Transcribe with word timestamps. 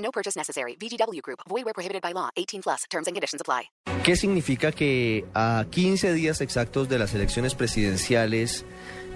No 0.00 0.10
purchase 0.10 0.36
necessary. 0.36 0.76
VGW 0.76 1.22
Group. 1.22 1.40
Void 1.48 1.64
where 1.64 1.74
prohibited 1.74 2.02
by 2.02 2.12
law. 2.12 2.30
18 2.36 2.62
plus. 2.62 2.84
Terms 2.90 3.06
and 3.06 3.14
conditions 3.14 3.40
apply. 3.40 3.70
¿Qué 4.02 4.16
significa 4.16 4.72
que 4.72 5.24
a 5.34 5.66
15 5.70 6.14
días 6.14 6.40
exactos 6.40 6.88
de 6.88 6.98
las 6.98 7.14
elecciones 7.14 7.54
presidenciales, 7.54 8.64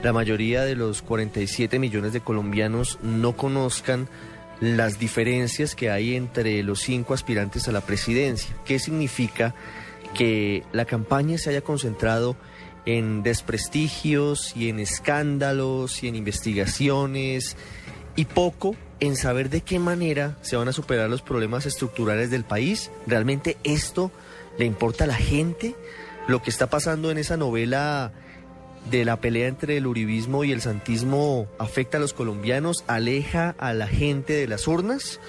la 0.02 0.12
mayoría 0.12 0.62
de 0.62 0.76
los 0.76 1.02
47 1.02 1.78
millones 1.78 2.12
de 2.12 2.20
colombianos 2.20 2.98
no 3.02 3.36
conozcan 3.36 4.08
las 4.60 4.98
diferencias 4.98 5.74
que 5.74 5.90
hay 5.90 6.14
entre 6.14 6.62
los 6.62 6.80
cinco 6.80 7.14
aspirantes 7.14 7.66
a 7.68 7.72
la 7.72 7.80
presidencia? 7.80 8.54
¿Qué 8.64 8.78
significa 8.78 9.54
que 10.14 10.64
la 10.72 10.84
campaña 10.84 11.38
se 11.38 11.50
haya 11.50 11.62
concentrado 11.62 12.36
en 12.86 13.22
desprestigios 13.22 14.54
y 14.54 14.68
en 14.68 14.78
escándalos 14.78 16.02
y 16.02 16.08
en 16.08 16.16
investigaciones 16.16 17.56
y 18.16 18.26
poco 18.26 18.76
en 19.00 19.16
saber 19.16 19.50
de 19.50 19.60
qué 19.60 19.78
manera 19.78 20.36
se 20.42 20.56
van 20.56 20.68
a 20.68 20.72
superar 20.72 21.10
los 21.10 21.22
problemas 21.22 21.66
estructurales 21.66 22.30
del 22.30 22.44
país. 22.44 22.90
¿Realmente 23.06 23.56
esto 23.64 24.10
le 24.58 24.64
importa 24.64 25.04
a 25.04 25.08
la 25.08 25.14
gente? 25.14 25.74
Lo 26.26 26.42
que 26.42 26.50
está 26.50 26.68
pasando 26.68 27.10
en 27.10 27.18
esa 27.18 27.36
novela 27.36 28.12
de 28.90 29.04
la 29.04 29.20
pelea 29.20 29.48
entre 29.48 29.76
el 29.76 29.86
uribismo 29.86 30.44
y 30.44 30.52
el 30.52 30.60
santismo 30.60 31.46
afecta 31.58 31.96
a 31.96 32.00
los 32.00 32.12
colombianos, 32.12 32.84
aleja 32.86 33.54
a 33.58 33.72
la 33.72 33.86
gente 33.86 34.34
de 34.34 34.46
las 34.46 34.66
urnas. 34.66 35.20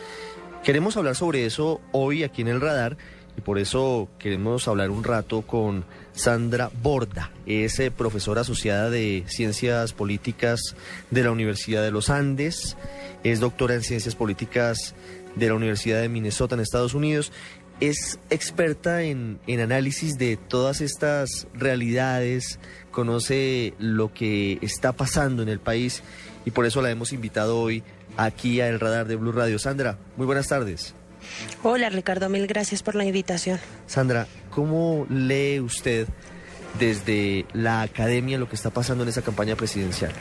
Queremos 0.64 0.98
hablar 0.98 1.16
sobre 1.16 1.46
eso 1.46 1.80
hoy 1.92 2.24
aquí 2.24 2.42
en 2.42 2.48
el 2.48 2.62
radar 2.62 2.98
y 3.38 3.42
por 3.42 3.60
eso 3.60 4.08
queremos 4.20 4.68
hablar 4.68 4.92
un 4.92 5.04
rato 5.04 5.42
con 5.42 5.86
Sandra 6.14 6.72
Borda, 6.82 7.32
es 7.46 7.80
eh, 7.80 7.92
profesora 7.92 8.42
asociada 8.42 8.90
de 8.90 9.24
Ciencias 9.28 9.94
Políticas 9.94 10.76
de 11.12 11.24
la 11.24 11.32
Universidad 11.32 11.84
de 11.84 11.92
los 11.92 12.10
Andes, 12.10 12.78
es 13.24 13.40
doctora 13.40 13.76
en 13.76 13.84
Ciencias 13.84 14.16
Políticas 14.16 14.96
de 15.36 15.48
la 15.48 15.56
Universidad 15.56 16.02
de 16.02 16.10
Minnesota 16.10 16.56
en 16.56 16.62
Estados 16.62 16.94
Unidos, 16.94 17.32
es 17.82 18.20
experta 18.30 19.04
en, 19.04 19.40
en 19.48 19.60
análisis 19.60 20.18
de 20.18 20.38
todas 20.38 20.80
estas 20.80 21.48
realidades, 21.54 22.60
conoce 22.92 23.74
lo 23.80 24.14
que 24.14 24.60
está 24.62 24.94
pasando 24.94 25.44
en 25.44 25.50
el 25.50 25.60
país. 25.60 26.02
Y 26.46 26.52
por 26.52 26.66
eso 26.66 26.82
la 26.82 26.90
hemos 26.90 27.12
invitado 27.12 27.60
hoy 27.60 27.84
aquí 28.18 28.62
a 28.62 28.70
El 28.70 28.80
Radar 28.80 29.08
de 29.08 29.18
Blue 29.18 29.34
Radio. 29.34 29.60
Sandra, 29.60 29.98
muy 30.16 30.26
buenas 30.26 30.48
tardes. 30.48 30.96
Hola 31.64 31.90
Ricardo, 31.90 32.30
mil 32.30 32.48
gracias 32.48 32.84
por 32.84 32.96
la 32.96 33.06
invitación. 33.06 33.60
Sandra, 33.88 34.28
¿cómo 34.52 35.06
lee 35.10 35.60
usted 35.60 36.08
desde 36.80 37.46
la 37.54 37.82
academia 37.82 38.38
lo 38.38 38.50
que 38.50 38.56
está 38.56 38.70
pasando 38.70 39.04
en 39.04 39.10
esa 39.10 39.22
campaña 39.22 39.56
presidencial? 39.56 40.12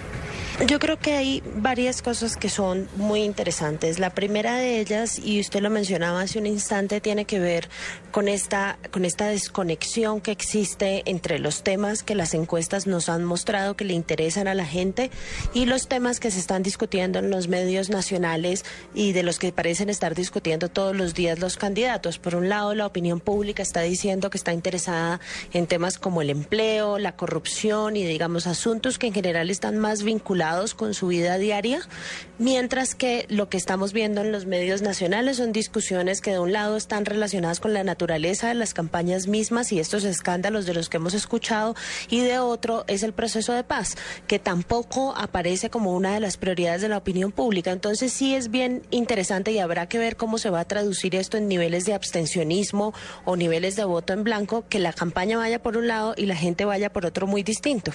Yo 0.69 0.79
creo 0.79 1.01
que 1.01 1.15
hay 1.15 1.43
varias 1.57 2.01
cosas 2.01 2.37
que 2.37 2.49
son 2.49 2.89
muy 2.97 3.23
interesantes. 3.23 3.99
La 3.99 4.11
primera 4.11 4.57
de 4.57 4.79
ellas, 4.79 5.19
y 5.19 5.41
usted 5.41 5.61
lo 5.61 5.69
mencionaba 5.69 6.21
hace 6.21 6.39
un 6.39 6.47
instante, 6.47 7.01
tiene 7.01 7.25
que 7.25 7.41
ver 7.41 7.69
con 8.13 8.29
esta, 8.29 8.79
con 8.93 9.05
esta 9.05 9.27
desconexión 9.27 10.21
que 10.21 10.31
existe 10.31 11.03
entre 11.07 11.41
los 11.41 11.65
temas 11.65 12.05
que 12.05 12.15
las 12.15 12.35
encuestas 12.35 12.87
nos 12.87 13.09
han 13.09 13.25
mostrado 13.25 13.75
que 13.75 13.85
le 13.85 13.95
interesan 13.95 14.47
a 14.47 14.55
la 14.55 14.65
gente 14.65 15.11
y 15.55 15.67
los 15.67 15.89
temas 15.89 16.21
que 16.21 16.31
se 16.31 16.39
están 16.39 16.63
discutiendo 16.63 17.19
en 17.19 17.31
los 17.31 17.49
medios 17.49 17.91
nacionales 17.91 18.65
y 18.95 19.11
de 19.11 19.25
los 19.25 19.41
que 19.41 19.51
parecen 19.51 19.91
estar 19.91 20.15
discutiendo 20.15 20.69
todos 20.69 20.95
los 20.95 21.15
días 21.15 21.41
los 21.41 21.57
candidatos. 21.57 22.21
Por 22.21 22.37
un 22.37 22.49
lado, 22.49 22.77
la 22.77 22.87
opinión 22.87 23.19
pública 23.19 23.65
está 23.65 23.81
diciendo 23.81 24.31
que 24.31 24.39
está 24.39 24.53
interesada 24.53 25.19
en 25.53 25.67
temas 25.67 25.99
como 25.99 26.23
el 26.23 26.31
empleo, 26.31 27.01
la 27.01 27.17
corrupción 27.17 27.97
y, 27.97 28.05
digamos, 28.05 28.47
asuntos 28.47 29.01
que 29.01 29.09
en 29.09 29.15
general 29.15 29.51
están 29.51 29.79
más 29.79 30.05
vinculados 30.05 30.44
con 30.77 30.93
su 30.93 31.07
vida 31.07 31.39
diaria, 31.39 31.81
mientras 32.39 32.95
que 32.95 33.27
lo 33.31 33.49
que 33.49 33.57
estamos 33.57 33.93
viendo 33.93 34.21
en 34.21 34.31
los 34.31 34.45
medios 34.45 34.83
nacionales 34.83 35.39
son 35.39 35.53
discusiones 35.53 36.21
que 36.21 36.33
de 36.33 36.39
un 36.39 36.53
lado 36.53 36.77
están 36.77 37.07
relacionadas 37.07 37.61
con 37.61 37.73
la 37.73 37.83
naturaleza 37.83 38.49
de 38.49 38.55
las 38.55 38.75
campañas 38.75 39.27
mismas 39.27 39.73
y 39.73 39.81
estos 39.81 40.05
escándalos 40.05 40.67
de 40.67 40.75
los 40.75 40.89
que 40.89 40.99
hemos 40.99 41.15
escuchado, 41.15 41.75
y 42.11 42.21
de 42.21 42.39
otro 42.39 42.85
es 42.89 43.03
el 43.03 43.15
proceso 43.15 43.55
de 43.55 43.65
paz, 43.65 43.97
que 44.27 44.39
tampoco 44.39 45.15
aparece 45.17 45.71
como 45.71 45.95
una 45.95 46.13
de 46.13 46.21
las 46.21 46.37
prioridades 46.37 46.83
de 46.83 46.89
la 46.89 46.99
opinión 46.99 47.33
pública. 47.33 47.73
Entonces 47.73 48.13
sí 48.13 48.35
es 48.35 48.51
bien 48.51 48.83
interesante 48.91 49.53
y 49.53 49.61
habrá 49.61 49.89
que 49.89 49.99
ver 49.99 50.17
cómo 50.17 50.37
se 50.39 50.51
va 50.51 50.61
a 50.61 50.65
traducir 50.67 51.15
esto 51.15 51.37
en 51.37 51.49
niveles 51.49 51.87
de 51.87 51.95
abstencionismo 51.95 52.93
o 53.25 53.37
niveles 53.37 53.77
de 53.77 53.85
voto 53.85 54.13
en 54.13 54.25
blanco, 54.25 54.67
que 54.69 54.79
la 54.79 54.93
campaña 54.93 55.39
vaya 55.39 55.63
por 55.63 55.77
un 55.77 55.89
lado 55.89 56.15
y 56.17 56.27
la 56.27 56.37
gente 56.37 56.65
vaya 56.65 56.93
por 56.93 57.07
otro 57.07 57.27
muy 57.27 57.43
distinto. 57.43 57.93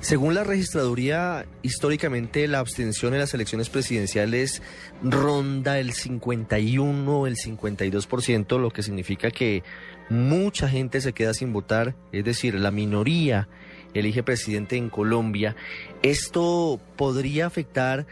Según 0.00 0.34
la 0.34 0.44
registraduría, 0.44 1.44
históricamente 1.60 2.48
la 2.48 2.58
abstención 2.58 3.12
en 3.12 3.20
las 3.20 3.34
elecciones 3.34 3.68
presidenciales 3.68 4.62
ronda 5.02 5.78
el 5.78 5.92
51, 5.92 7.26
el 7.26 7.36
52%, 7.36 8.58
lo 8.58 8.70
que 8.70 8.82
significa 8.82 9.30
que 9.30 9.62
mucha 10.08 10.70
gente 10.70 11.02
se 11.02 11.12
queda 11.12 11.34
sin 11.34 11.52
votar, 11.52 11.94
es 12.12 12.24
decir, 12.24 12.54
la 12.54 12.70
minoría 12.70 13.48
elige 13.92 14.22
presidente 14.22 14.76
en 14.76 14.88
Colombia. 14.88 15.54
¿Esto 16.02 16.80
podría 16.96 17.46
afectar 17.46 18.06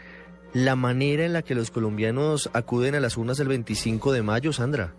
la 0.53 0.75
manera 0.75 1.25
en 1.25 1.33
la 1.33 1.41
que 1.41 1.55
los 1.55 1.71
colombianos 1.71 2.51
acuden 2.53 2.93
a 2.93 2.99
las 2.99 3.17
urnas 3.17 3.39
el 3.39 3.47
25 3.47 4.13
de 4.13 4.21
mayo, 4.21 4.53
Sandra? 4.53 4.93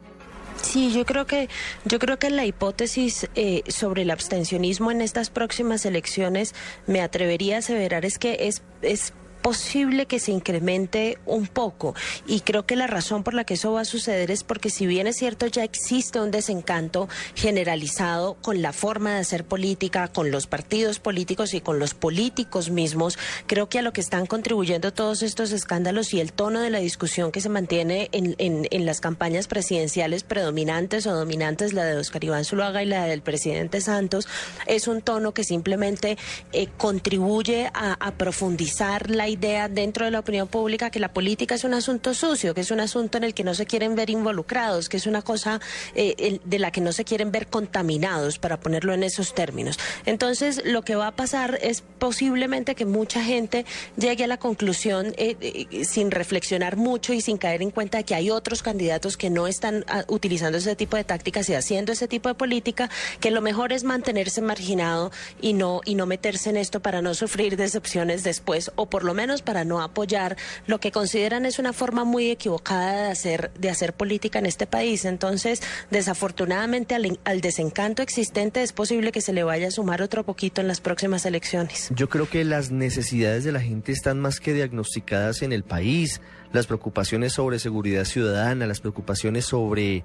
Sí, 0.70 0.92
yo 0.92 1.04
creo 1.04 1.26
que 1.26 1.48
yo 1.84 1.98
creo 1.98 2.20
que 2.20 2.31
la 2.31 2.47
hipótesis 2.47 3.28
eh, 3.34 3.64
sobre 3.66 4.03
el 4.03 4.10
abstencionismo 4.10 4.92
en 4.92 5.00
estas 5.00 5.28
próximas 5.28 5.84
elecciones 5.84 6.54
me 6.86 7.00
atrevería 7.00 7.56
a 7.56 7.58
aseverar 7.58 8.04
es 8.04 8.19
que 8.19 8.36
es 8.47 8.62
es 8.80 9.12
posible 9.41 10.06
que 10.06 10.19
se 10.19 10.33
incremente 10.33 11.19
un 11.27 11.47
poco. 11.47 11.95
Y 12.27 12.41
creo 12.41 12.67
que 12.67 12.77
la 12.77 12.87
razón 12.87 13.23
por 13.23 13.34
la 13.34 13.45
que 13.45 13.55
eso 13.55 13.73
va 13.73 13.83
a 13.83 13.84
suceder 13.84 14.31
es 14.31 14.45
porque 14.45 14.71
si 14.71 14.87
bien 14.87 15.06
es 15.06 15.17
cierto 15.17 15.47
ya 15.47 15.65
existe 15.65 16.21
un 16.21 16.31
desencanto 16.31 17.09
generalizado 17.34 18.34
con 18.43 18.62
la 18.62 18.73
forma 18.73 19.15
de 19.15 19.21
hacer 19.21 19.45
política, 19.45 20.09
con 20.09 20.31
los 20.31 20.47
partidos 20.47 20.99
políticos 20.99 21.55
y 21.55 21.61
con 21.61 21.78
los 21.78 21.95
políticos 21.95 22.71
mismos, 22.71 23.19
creo 23.47 23.69
que 23.69 23.78
a 23.78 23.83
lo 23.83 23.93
que 23.93 24.01
están 24.01 24.27
contribuyendo 24.27 24.93
todos 24.93 25.23
estos 25.23 25.53
escándalos 25.53 26.12
y 26.15 26.21
el 26.21 26.33
tono 26.33 26.61
de 26.61 26.71
la 26.71 26.78
discusión 26.78 27.33
que 27.33 27.41
se 27.41 27.49
mantiene 27.49 28.09
en, 28.12 28.37
en, 28.39 28.87
las 28.87 29.01
campañas 29.01 29.47
presidenciales 29.47 30.22
predominantes 30.22 31.07
o 31.07 31.15
dominantes, 31.15 31.72
la 31.72 31.84
de 31.84 31.97
Oscar 31.97 32.25
Iván 32.25 32.45
Zuluaga 32.45 32.83
y 32.83 32.87
la 32.87 33.05
del 33.05 33.22
presidente 33.22 33.81
Santos, 33.81 34.27
es 34.67 34.89
un 34.89 35.03
tono 35.03 35.33
que 35.33 35.45
simplemente 35.45 36.17
eh, 36.53 36.69
contribuye 36.77 37.71
a 37.75 38.12
profundizar 38.17 39.11
la 39.11 39.29
idea 39.30 39.68
dentro 39.68 40.04
de 40.04 40.10
la 40.10 40.20
opinión 40.20 40.48
pública 40.48 40.91
que 40.91 41.00
la 41.00 41.12
política 41.12 41.54
es 41.54 41.64
un 41.64 41.74
asunto 41.74 42.14
sucio, 42.14 42.54
que 42.54 42.60
es 42.60 42.70
un 42.70 42.80
asunto 42.80 43.18
en 43.18 43.24
el 43.24 43.34
que 43.34 43.44
no 43.44 43.54
se 43.54 43.66
quieren 43.66 43.94
ver 43.94 44.10
involucrados, 44.10 44.88
que 44.88 44.96
es 44.96 45.06
una 45.06 45.22
cosa 45.22 45.60
eh, 45.94 46.41
de 46.44 46.58
la 46.58 46.70
que 46.70 46.80
no 46.80 46.92
se 46.92 47.04
quieren 47.04 47.32
ver 47.32 47.46
contaminados, 47.46 48.38
para 48.38 48.60
ponerlo 48.60 48.92
en 48.92 49.02
esos 49.02 49.34
términos. 49.34 49.78
Entonces, 50.06 50.62
lo 50.64 50.82
que 50.82 50.96
va 50.96 51.08
a 51.08 51.16
pasar 51.16 51.58
es 51.62 51.82
posiblemente 51.98 52.74
que 52.74 52.84
mucha 52.84 53.22
gente 53.22 53.64
llegue 53.96 54.24
a 54.24 54.26
la 54.26 54.38
conclusión 54.38 55.14
eh, 55.16 55.36
eh, 55.41 55.84
sin 55.84 56.10
reflexionar 56.10 56.76
mucho 56.76 57.12
y 57.12 57.20
sin 57.20 57.38
caer 57.38 57.62
en 57.62 57.70
cuenta 57.70 57.98
de 57.98 58.04
que 58.04 58.14
hay 58.14 58.30
otros 58.30 58.62
candidatos 58.62 59.16
que 59.16 59.30
no 59.30 59.47
están 59.47 59.84
ah, 59.88 60.04
utilizando 60.09 60.59
ese 60.59 60.76
tipo 60.76 60.97
de 60.97 61.04
tácticas 61.04 61.48
y 61.48 61.54
haciendo 61.54 61.92
ese 61.92 62.09
tipo 62.09 62.28
de 62.28 62.34
política, 62.34 62.91
que 63.21 63.30
lo 63.30 63.41
mejor 63.41 63.72
es 63.72 63.84
mantenerse 63.84 64.41
marginado 64.41 65.12
y 65.41 65.53
no, 65.53 65.80
y 65.84 65.94
no 65.94 66.06
meterse 66.06 66.50
en 66.50 66.56
esto 66.56 66.80
para 66.80 67.03
no 67.03 67.15
sufrir 67.15 67.56
decepciones 67.56 68.24
después, 68.24 68.72
o 68.76 68.86
por 68.86 69.04
lo 69.04 69.15
menos 69.15 69.20
para 69.43 69.65
no 69.65 69.83
apoyar 69.83 70.37
lo 70.67 70.81
que 70.81 70.91
consideran 70.91 71.45
es 71.45 71.59
una 71.59 71.72
forma 71.72 72.05
muy 72.05 72.31
equivocada 72.31 73.05
de 73.05 73.11
hacer, 73.11 73.51
de 73.59 73.69
hacer 73.69 73.93
política 73.93 74.39
en 74.39 74.47
este 74.47 74.67
país. 74.67 75.05
Entonces, 75.05 75.63
desafortunadamente, 75.91 76.95
al, 76.95 77.19
al 77.25 77.41
desencanto 77.41 78.03
existente 78.03 78.63
es 78.63 78.72
posible 78.72 79.13
que 79.13 79.21
se 79.21 79.33
le 79.33 79.43
vaya 79.43 79.69
a 79.69 79.71
sumar 79.71 80.01
otro 80.01 80.25
poquito 80.25 80.61
en 80.61 80.69
las 80.69 80.81
próximas 80.81 81.27
elecciones. 81.27 81.89
Yo 81.95 82.09
creo 82.09 82.28
que 82.28 82.45
las 82.45 82.71
necesidades 82.71 83.45
de 83.45 83.53
la 83.53 83.61
gente 83.61 83.93
están 83.93 84.21
más 84.21 84.41
que 84.41 84.55
diagnosticadas 84.55 85.43
en 85.43 85.53
el 85.53 85.65
país. 85.65 86.21
Las 86.53 86.67
preocupaciones 86.67 87.34
sobre 87.34 87.59
seguridad 87.59 88.05
ciudadana, 88.05 88.67
las 88.67 88.81
preocupaciones 88.81 89.45
sobre 89.45 90.03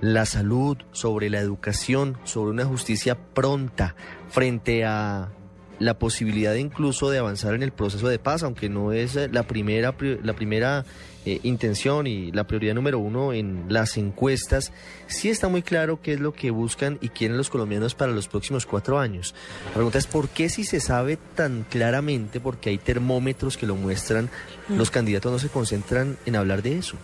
la 0.00 0.26
salud, 0.26 0.76
sobre 0.92 1.30
la 1.30 1.38
educación, 1.38 2.18
sobre 2.24 2.50
una 2.50 2.64
justicia 2.64 3.16
pronta 3.16 3.96
frente 4.28 4.84
a 4.84 5.32
la 5.78 5.98
posibilidad 5.98 6.54
incluso 6.54 7.10
de 7.10 7.18
avanzar 7.18 7.54
en 7.54 7.62
el 7.62 7.72
proceso 7.72 8.08
de 8.08 8.18
paz, 8.18 8.42
aunque 8.42 8.68
no 8.68 8.92
es 8.92 9.16
eh, 9.16 9.28
la 9.30 9.44
primera, 9.44 9.94
la 10.22 10.32
primera 10.34 10.84
eh, 11.26 11.40
intención 11.42 12.06
y 12.06 12.32
la 12.32 12.44
prioridad 12.46 12.74
número 12.74 12.98
uno 12.98 13.32
en 13.32 13.66
las 13.68 13.96
encuestas, 13.96 14.72
sí 15.06 15.30
está 15.30 15.48
muy 15.48 15.62
claro 15.62 16.00
qué 16.02 16.14
es 16.14 16.20
lo 16.20 16.32
que 16.32 16.50
buscan 16.50 16.98
y 17.00 17.08
quieren 17.08 17.36
los 17.36 17.50
colombianos 17.50 17.94
para 17.94 18.12
los 18.12 18.28
próximos 18.28 18.66
cuatro 18.66 18.98
años. 18.98 19.34
La 19.68 19.74
pregunta 19.74 19.98
es, 19.98 20.06
¿por 20.06 20.28
qué 20.28 20.48
si 20.48 20.64
se 20.64 20.80
sabe 20.80 21.18
tan 21.34 21.64
claramente, 21.68 22.40
porque 22.40 22.70
hay 22.70 22.78
termómetros 22.78 23.56
que 23.56 23.66
lo 23.66 23.74
muestran, 23.74 24.30
los 24.68 24.90
candidatos 24.90 25.32
no 25.32 25.38
se 25.38 25.48
concentran 25.48 26.18
en 26.26 26.36
hablar 26.36 26.62
de 26.62 26.78
eso? 26.78 26.96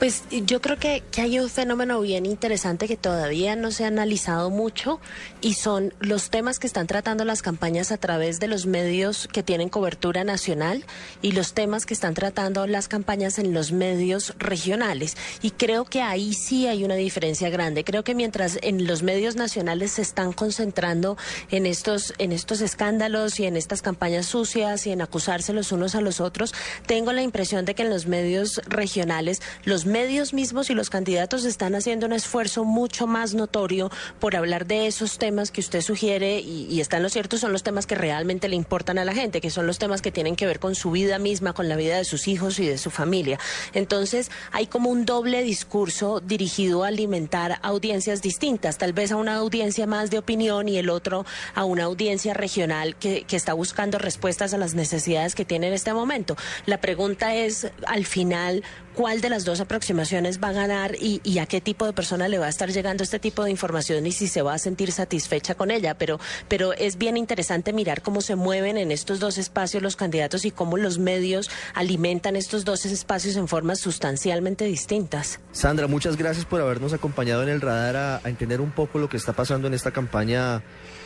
Pues 0.00 0.24
yo 0.30 0.62
creo 0.62 0.78
que, 0.78 1.02
hay 1.18 1.38
un 1.38 1.50
fenómeno 1.50 2.00
bien 2.00 2.24
interesante 2.24 2.88
que 2.88 2.96
todavía 2.96 3.54
no 3.54 3.70
se 3.70 3.84
ha 3.84 3.88
analizado 3.88 4.48
mucho 4.48 4.98
y 5.42 5.52
son 5.52 5.92
los 6.00 6.30
temas 6.30 6.58
que 6.58 6.66
están 6.66 6.86
tratando 6.86 7.26
las 7.26 7.42
campañas 7.42 7.92
a 7.92 7.98
través 7.98 8.40
de 8.40 8.48
los 8.48 8.64
medios 8.64 9.28
que 9.30 9.42
tienen 9.42 9.68
cobertura 9.68 10.24
nacional 10.24 10.86
y 11.20 11.32
los 11.32 11.52
temas 11.52 11.84
que 11.84 11.92
están 11.92 12.14
tratando 12.14 12.66
las 12.66 12.88
campañas 12.88 13.38
en 13.38 13.52
los 13.52 13.72
medios 13.72 14.32
regionales. 14.38 15.18
Y 15.42 15.50
creo 15.50 15.84
que 15.84 16.00
ahí 16.00 16.32
sí 16.32 16.66
hay 16.66 16.82
una 16.82 16.94
diferencia 16.94 17.50
grande. 17.50 17.84
Creo 17.84 18.02
que 18.02 18.14
mientras 18.14 18.58
en 18.62 18.86
los 18.86 19.02
medios 19.02 19.36
nacionales 19.36 19.92
se 19.92 20.02
están 20.02 20.32
concentrando 20.32 21.18
en 21.50 21.66
estos, 21.66 22.14
en 22.16 22.32
estos 22.32 22.62
escándalos 22.62 23.38
y 23.38 23.44
en 23.44 23.58
estas 23.58 23.82
campañas 23.82 24.24
sucias 24.24 24.86
y 24.86 24.92
en 24.92 25.02
acusarse 25.02 25.52
los 25.52 25.72
unos 25.72 25.94
a 25.94 26.00
los 26.00 26.22
otros, 26.22 26.54
tengo 26.86 27.12
la 27.12 27.20
impresión 27.20 27.66
de 27.66 27.74
que 27.74 27.82
en 27.82 27.90
los 27.90 28.06
medios 28.06 28.62
regionales 28.66 29.42
los 29.64 29.89
medios 29.90 30.32
mismos 30.32 30.70
y 30.70 30.74
los 30.74 30.90
candidatos 30.90 31.44
están 31.44 31.74
haciendo 31.74 32.06
un 32.06 32.12
esfuerzo 32.12 32.64
mucho 32.64 33.06
más 33.06 33.34
notorio 33.34 33.90
por 34.18 34.36
hablar 34.36 34.66
de 34.66 34.86
esos 34.86 35.18
temas 35.18 35.50
que 35.50 35.60
usted 35.60 35.82
sugiere 35.82 36.40
y, 36.40 36.66
y 36.70 36.80
están 36.80 37.02
lo 37.02 37.08
cierto, 37.08 37.38
son 37.38 37.52
los 37.52 37.62
temas 37.62 37.86
que 37.86 37.94
realmente 37.94 38.48
le 38.48 38.56
importan 38.56 38.98
a 38.98 39.04
la 39.04 39.14
gente, 39.14 39.40
que 39.40 39.50
son 39.50 39.66
los 39.66 39.78
temas 39.78 40.02
que 40.02 40.12
tienen 40.12 40.36
que 40.36 40.46
ver 40.46 40.60
con 40.60 40.74
su 40.74 40.90
vida 40.90 41.18
misma, 41.18 41.52
con 41.52 41.68
la 41.68 41.76
vida 41.76 41.96
de 41.96 42.04
sus 42.04 42.28
hijos 42.28 42.58
y 42.58 42.66
de 42.66 42.78
su 42.78 42.90
familia. 42.90 43.38
Entonces 43.74 44.30
hay 44.52 44.66
como 44.66 44.90
un 44.90 45.04
doble 45.04 45.42
discurso 45.42 46.20
dirigido 46.20 46.84
a 46.84 46.88
alimentar 46.88 47.58
audiencias 47.62 48.22
distintas, 48.22 48.78
tal 48.78 48.92
vez 48.92 49.12
a 49.12 49.16
una 49.16 49.36
audiencia 49.36 49.86
más 49.86 50.10
de 50.10 50.18
opinión 50.18 50.68
y 50.68 50.78
el 50.78 50.90
otro 50.90 51.24
a 51.54 51.64
una 51.64 51.84
audiencia 51.84 52.34
regional 52.34 52.96
que, 52.96 53.24
que 53.24 53.36
está 53.36 53.52
buscando 53.52 53.98
respuestas 53.98 54.54
a 54.54 54.58
las 54.58 54.74
necesidades 54.74 55.34
que 55.34 55.44
tiene 55.44 55.68
en 55.68 55.74
este 55.74 55.92
momento. 55.92 56.36
La 56.66 56.80
pregunta 56.80 57.34
es, 57.34 57.70
al 57.86 58.06
final, 58.06 58.62
¿cuál 58.94 59.20
de 59.20 59.30
las 59.30 59.44
dos 59.44 59.60
aproximaciones 59.60 60.40
va 60.42 60.48
a 60.48 60.52
ganar 60.52 60.94
y, 61.00 61.20
y, 61.24 61.38
a 61.38 61.46
qué 61.46 61.60
tipo 61.60 61.86
de 61.86 61.92
persona 61.92 62.28
le 62.28 62.38
va 62.38 62.46
a 62.46 62.48
estar 62.48 62.70
llegando 62.70 63.02
este 63.02 63.18
tipo 63.18 63.44
de 63.44 63.50
información 63.50 64.06
y 64.06 64.12
si 64.12 64.28
se 64.28 64.42
va 64.42 64.54
a 64.54 64.58
sentir 64.58 64.92
satisfecha 64.92 65.54
con 65.54 65.70
ella. 65.70 65.94
Pero, 65.94 66.18
pero 66.48 66.72
es 66.72 66.98
bien 66.98 67.16
interesante 67.16 67.72
mirar 67.72 68.02
cómo 68.02 68.20
se 68.20 68.36
mueven 68.36 68.76
en 68.76 68.90
estos 68.90 69.20
dos 69.20 69.38
espacios 69.38 69.82
los 69.82 69.96
candidatos 69.96 70.44
y 70.44 70.50
cómo 70.50 70.76
los 70.76 70.98
medios 70.98 71.50
alimentan 71.74 72.36
estos 72.36 72.64
dos 72.64 72.84
espacios 72.84 73.36
en 73.36 73.48
formas 73.48 73.80
sustancialmente 73.80 74.64
distintas. 74.64 75.40
Sandra, 75.52 75.86
muchas 75.86 76.16
gracias 76.16 76.44
por 76.44 76.60
habernos 76.60 76.92
acompañado 76.92 77.42
en 77.42 77.48
el 77.48 77.60
radar 77.60 77.96
a, 77.96 78.16
a 78.16 78.28
entender 78.28 78.60
un 78.60 78.70
poco 78.70 78.98
lo 78.98 79.08
que 79.08 79.16
está 79.16 79.32
pasando 79.32 79.68
en 79.68 79.74
esta 79.74 79.90
campaña 79.90 80.62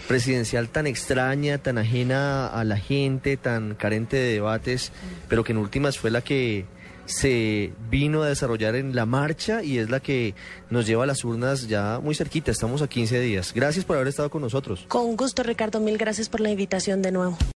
presidencial 0.08 0.68
tan 0.68 0.86
extraña, 0.86 1.58
tan 1.58 1.78
ajena 1.78 2.46
a 2.46 2.64
la 2.64 2.76
gente, 2.76 3.36
tan 3.36 3.74
carente 3.74 4.16
de 4.16 4.34
debates, 4.34 4.92
pero 5.28 5.44
que 5.44 5.52
en 5.52 5.58
últimas 5.58 5.98
fue 5.98 6.10
la 6.10 6.20
que 6.20 6.66
se 7.06 7.72
vino 7.90 8.22
a 8.22 8.28
desarrollar 8.28 8.74
en 8.74 8.94
la 8.94 9.06
marcha 9.06 9.62
y 9.62 9.78
es 9.78 9.90
la 9.90 10.00
que 10.00 10.34
nos 10.70 10.86
lleva 10.86 11.04
a 11.04 11.06
las 11.06 11.24
urnas 11.24 11.68
ya 11.68 12.00
muy 12.02 12.14
cerquita, 12.14 12.50
estamos 12.50 12.82
a 12.82 12.88
15 12.88 13.20
días. 13.20 13.52
Gracias 13.54 13.84
por 13.84 13.96
haber 13.96 14.08
estado 14.08 14.30
con 14.30 14.42
nosotros. 14.42 14.84
Con 14.88 15.16
gusto, 15.16 15.42
Ricardo, 15.42 15.80
mil 15.80 15.98
gracias 15.98 16.28
por 16.28 16.40
la 16.40 16.50
invitación 16.50 17.02
de 17.02 17.12
nuevo. 17.12 17.36